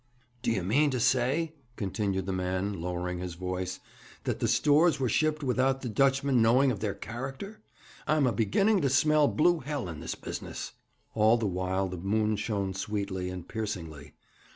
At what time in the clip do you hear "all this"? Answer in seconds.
11.13-11.45